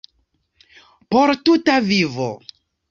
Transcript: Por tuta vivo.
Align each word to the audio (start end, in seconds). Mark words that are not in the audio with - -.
Por 1.11 1.29
tuta 1.45 1.75
vivo. 1.91 2.31